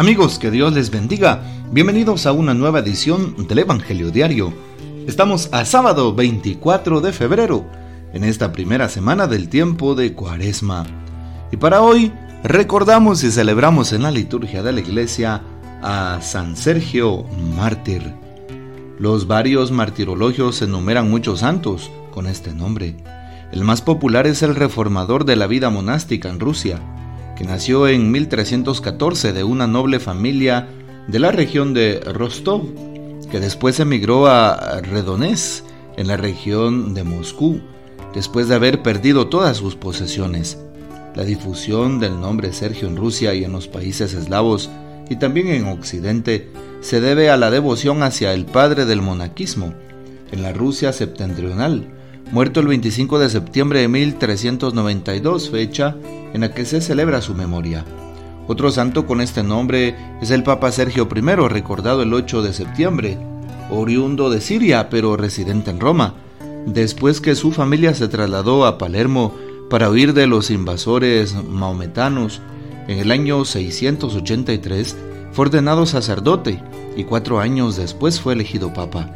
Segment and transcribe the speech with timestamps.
[0.00, 1.42] Amigos, que Dios les bendiga.
[1.72, 4.50] Bienvenidos a una nueva edición del Evangelio Diario.
[5.06, 7.66] Estamos a sábado 24 de febrero,
[8.14, 10.86] en esta primera semana del tiempo de Cuaresma.
[11.52, 15.42] Y para hoy recordamos y celebramos en la liturgia de la iglesia
[15.82, 18.14] a San Sergio Mártir.
[18.98, 22.96] Los varios martirologios enumeran muchos santos con este nombre.
[23.52, 26.80] El más popular es el reformador de la vida monástica en Rusia,
[27.40, 30.68] que nació en 1314 de una noble familia
[31.08, 32.60] de la región de Rostov,
[33.30, 35.64] que después emigró a Redonés,
[35.96, 37.62] en la región de Moscú,
[38.12, 40.58] después de haber perdido todas sus posesiones.
[41.14, 44.68] La difusión del nombre Sergio en Rusia y en los países eslavos
[45.08, 46.50] y también en Occidente
[46.82, 49.72] se debe a la devoción hacia el padre del monaquismo,
[50.30, 51.88] en la Rusia septentrional,
[52.32, 55.96] muerto el 25 de septiembre de 1392, fecha
[56.34, 57.84] en la que se celebra su memoria.
[58.46, 63.18] Otro santo con este nombre es el Papa Sergio I, recordado el 8 de septiembre,
[63.70, 66.14] oriundo de Siria pero residente en Roma,
[66.66, 69.34] después que su familia se trasladó a Palermo
[69.70, 72.40] para huir de los invasores maometanos.
[72.88, 74.96] En el año 683
[75.32, 76.60] fue ordenado sacerdote
[76.96, 79.14] y cuatro años después fue elegido papa.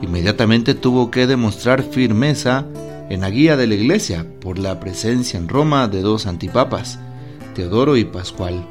[0.00, 2.64] Inmediatamente tuvo que demostrar firmeza
[3.10, 6.98] en la guía de la iglesia por la presencia en Roma de dos antipapas,
[7.54, 8.64] Teodoro y Pascual,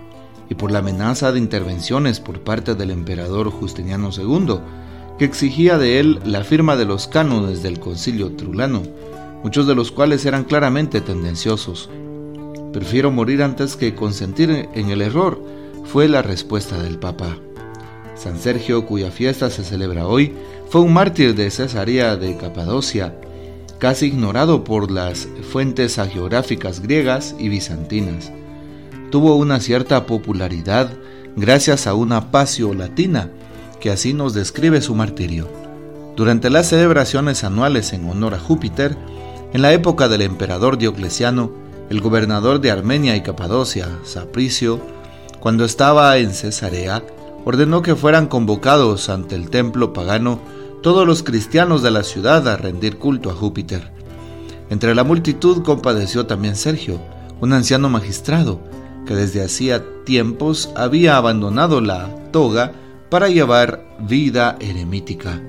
[0.50, 4.56] y por la amenaza de intervenciones por parte del emperador Justiniano II,
[5.20, 8.82] que exigía de él la firma de los cánones del concilio trulano,
[9.44, 11.90] muchos de los cuales eran claramente tendenciosos.
[12.72, 15.44] Prefiero morir antes que consentir en el error,
[15.84, 17.38] fue la respuesta del Papa.
[18.16, 20.34] San Sergio, cuya fiesta se celebra hoy,
[20.70, 23.16] fue un mártir de Cesarea de Capadocia,
[23.80, 28.32] casi ignorado por las fuentes hagiográficas griegas y bizantinas.
[29.10, 30.92] Tuvo una cierta popularidad
[31.36, 33.32] gracias a una pasio latina,
[33.80, 35.48] que así nos describe su martirio.
[36.16, 38.98] Durante las celebraciones anuales en honor a Júpiter,
[39.54, 41.52] en la época del emperador Diocleciano,
[41.90, 44.82] el gobernador de Armenia y Capadocia, Sapricio,
[45.40, 47.02] cuando estaba en Cesarea,
[47.46, 50.40] ordenó que fueran convocados ante el templo pagano
[50.82, 53.92] todos los cristianos de la ciudad a rendir culto a Júpiter.
[54.70, 57.00] Entre la multitud compadeció también Sergio,
[57.42, 58.60] un anciano magistrado,
[59.06, 62.74] que desde hacía tiempos había abandonado la toga
[63.10, 65.42] para llevar vida eremítica.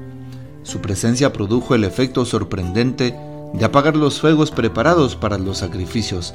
[0.63, 3.15] Su presencia produjo el efecto sorprendente
[3.53, 6.35] de apagar los fuegos preparados para los sacrificios.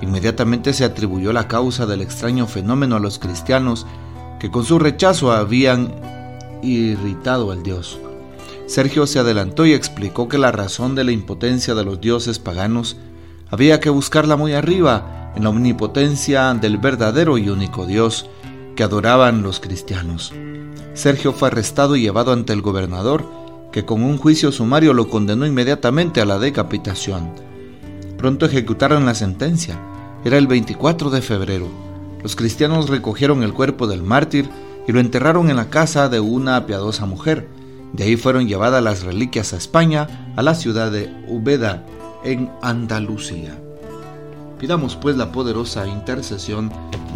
[0.00, 3.86] Inmediatamente se atribuyó la causa del extraño fenómeno a los cristianos
[4.38, 5.92] que con su rechazo habían
[6.62, 7.98] irritado al Dios.
[8.68, 12.98] Sergio se adelantó y explicó que la razón de la impotencia de los dioses paganos
[13.50, 18.28] había que buscarla muy arriba, en la omnipotencia del verdadero y único Dios
[18.76, 20.34] que adoraban los cristianos.
[20.92, 23.24] Sergio fue arrestado y llevado ante el gobernador,
[23.72, 27.30] que con un juicio sumario lo condenó inmediatamente a la decapitación.
[28.18, 29.80] Pronto ejecutaron la sentencia.
[30.26, 31.68] Era el 24 de febrero.
[32.22, 34.50] Los cristianos recogieron el cuerpo del mártir
[34.86, 37.48] y lo enterraron en la casa de una piadosa mujer
[37.92, 41.84] de ahí fueron llevadas las reliquias a España, a la ciudad de Ubeda,
[42.24, 43.56] en Andalucía.
[44.58, 46.70] Pidamos pues la poderosa intercesión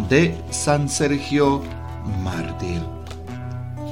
[0.09, 1.61] de San Sergio
[2.23, 2.81] Mártir.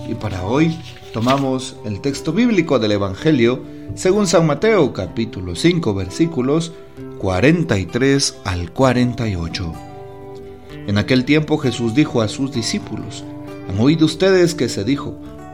[0.08, 0.78] Y para hoy
[1.14, 3.62] tomamos el texto bíblico del Evangelio
[3.96, 6.72] según San Mateo capítulo 5 versículos
[7.20, 9.74] 43 al 48.
[10.88, 13.24] En aquel tiempo Jesús dijo a sus discípulos,
[13.70, 15.20] han oído ustedes que se dijo,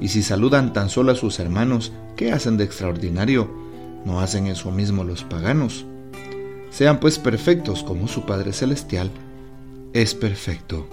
[0.00, 3.48] Y si saludan tan solo a sus hermanos, ¿qué hacen de extraordinario?
[4.04, 5.86] ¿No hacen eso mismo los paganos?
[6.70, 9.10] Sean pues perfectos como su Padre Celestial
[9.92, 10.88] es perfecto.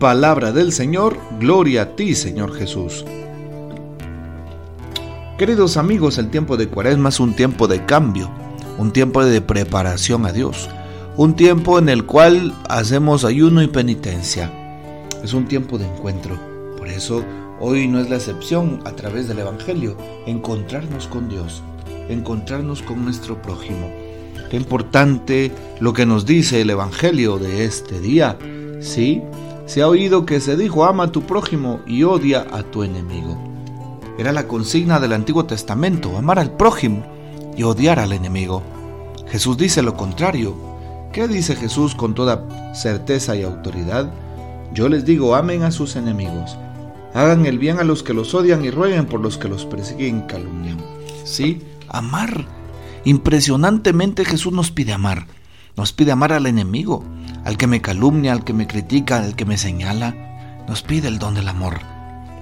[0.00, 3.04] Palabra del Señor, gloria a ti, Señor Jesús.
[5.38, 8.30] Queridos amigos, el tiempo de Cuaresma es un tiempo de cambio,
[8.78, 10.70] un tiempo de preparación a Dios,
[11.18, 14.50] un tiempo en el cual hacemos ayuno y penitencia.
[15.22, 16.55] Es un tiempo de encuentro
[16.86, 17.24] por eso
[17.58, 21.64] hoy no es la excepción a través del Evangelio, encontrarnos con Dios,
[22.08, 23.90] encontrarnos con nuestro prójimo.
[24.52, 25.50] Qué importante
[25.80, 28.38] lo que nos dice el Evangelio de este día.
[28.78, 29.20] Sí,
[29.66, 33.36] se ha oído que se dijo ama a tu prójimo y odia a tu enemigo.
[34.16, 37.04] Era la consigna del Antiguo Testamento, amar al prójimo
[37.56, 38.62] y odiar al enemigo.
[39.26, 40.54] Jesús dice lo contrario.
[41.12, 44.08] ¿Qué dice Jesús con toda certeza y autoridad?
[44.72, 46.56] Yo les digo, amen a sus enemigos,
[47.16, 50.18] hagan el bien a los que los odian y rueguen por los que los persiguen
[50.18, 50.76] y calumnian.
[51.24, 52.44] Sí, amar.
[53.04, 55.26] Impresionantemente Jesús nos pide amar.
[55.76, 57.04] Nos pide amar al enemigo,
[57.44, 60.14] al que me calumnia, al que me critica, al que me señala.
[60.68, 61.78] Nos pide el don del amor.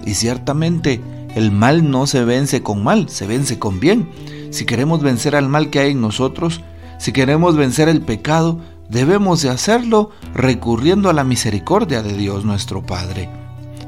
[0.04, 1.00] Y ciertamente
[1.36, 4.08] el mal no se vence con mal, se vence con bien.
[4.50, 6.62] Si queremos vencer al mal que hay en nosotros,
[6.98, 12.82] si queremos vencer el pecado, debemos de hacerlo recurriendo a la misericordia de Dios nuestro
[12.84, 13.28] Padre.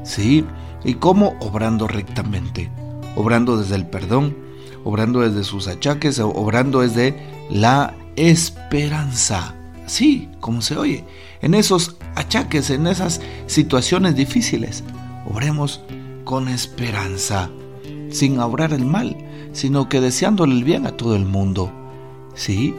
[0.03, 0.45] Sí,
[0.87, 1.35] ¿y cómo?
[1.39, 2.71] Obrando rectamente,
[3.15, 4.35] obrando desde el perdón,
[4.83, 7.15] obrando desde sus achaques, obrando desde
[7.51, 9.53] la esperanza.
[9.85, 11.03] Sí, como se oye,
[11.41, 14.83] en esos achaques, en esas situaciones difíciles,
[15.29, 15.81] obremos
[16.23, 17.49] con esperanza,
[18.09, 19.15] sin obrar el mal,
[19.53, 21.71] sino que deseándole el bien a todo el mundo.
[22.33, 22.73] Sí,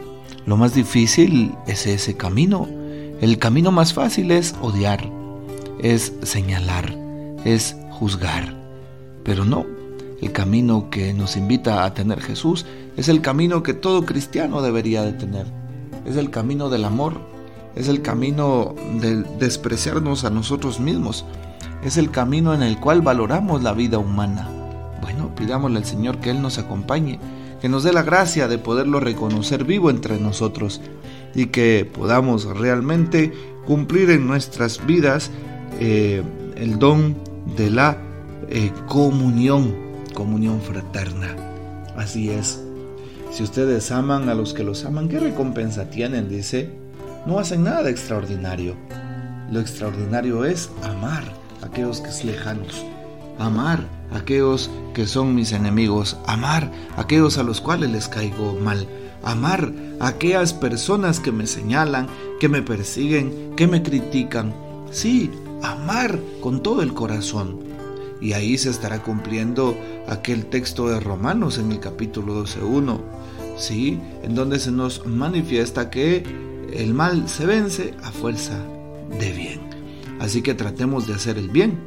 [0.45, 2.67] lo más difícil es ese camino.
[3.21, 5.11] El camino más fácil es odiar,
[5.79, 6.97] es señalar,
[7.45, 8.55] es juzgar.
[9.23, 9.65] Pero no,
[10.21, 12.65] el camino que nos invita a tener Jesús
[12.97, 15.45] es el camino que todo cristiano debería de tener.
[16.05, 17.19] Es el camino del amor,
[17.75, 21.25] es el camino de despreciarnos a nosotros mismos,
[21.83, 24.47] es el camino en el cual valoramos la vida humana.
[25.01, 27.19] Bueno, pidámosle al Señor que Él nos acompañe
[27.59, 30.81] que nos dé la gracia de poderlo reconocer vivo entre nosotros
[31.35, 33.33] y que podamos realmente
[33.65, 35.29] cumplir en nuestras vidas
[35.79, 36.23] eh,
[36.55, 37.15] el don
[37.55, 37.97] de la
[38.49, 39.75] eh, comunión,
[40.13, 41.35] comunión fraterna.
[41.95, 42.61] Así es.
[43.31, 46.29] Si ustedes aman a los que los aman, ¿qué recompensa tienen?
[46.29, 46.69] Dice,
[47.25, 48.75] no hacen nada extraordinario.
[49.51, 51.23] Lo extraordinario es amar
[51.61, 52.85] a aquellos que es lejanos,
[53.37, 53.79] amar
[54.11, 58.87] aquellos que son mis enemigos, amar aquellos a los cuales les caigo mal,
[59.23, 62.07] amar a aquellas personas que me señalan,
[62.39, 64.53] que me persiguen, que me critican.
[64.91, 65.29] Sí,
[65.63, 67.59] amar con todo el corazón.
[68.21, 69.77] Y ahí se estará cumpliendo
[70.07, 72.99] aquel texto de Romanos en el capítulo 12.1,
[73.57, 73.99] ¿sí?
[74.23, 76.23] En donde se nos manifiesta que
[76.73, 78.57] el mal se vence a fuerza
[79.19, 79.61] de bien.
[80.19, 81.79] Así que tratemos de hacer el bien,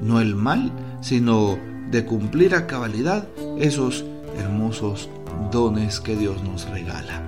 [0.00, 0.70] no el mal,
[1.00, 1.58] sino
[1.90, 3.26] de cumplir a cabalidad
[3.58, 4.04] esos
[4.38, 5.08] hermosos
[5.50, 7.22] dones que Dios nos regala.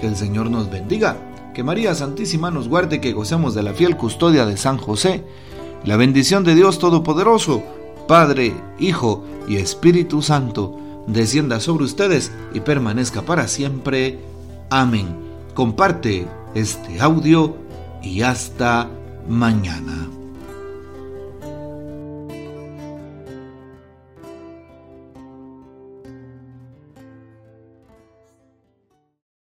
[0.00, 1.16] Que el Señor nos bendiga,
[1.54, 5.24] que María Santísima nos guarde, que gocemos de la fiel custodia de San José.
[5.84, 7.62] La bendición de Dios Todopoderoso,
[8.06, 14.18] Padre, Hijo y Espíritu Santo, descienda sobre ustedes y permanezca para siempre.
[14.68, 15.16] Amén.
[15.54, 17.56] Comparte este audio
[18.02, 18.90] y hasta
[19.28, 20.13] mañana.